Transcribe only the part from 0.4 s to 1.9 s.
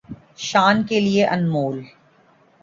شان کے لئے انمول